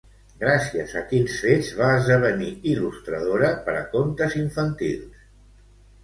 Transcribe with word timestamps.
Gràcies 0.43 0.93
a 0.99 1.01
quins 1.09 1.33
fets 1.41 1.67
va 1.81 1.89
esdevenir 1.97 2.47
il·lustradora 2.71 3.51
per 3.67 3.75
a 3.81 3.83
contes 3.91 4.39
infantils? 4.39 5.21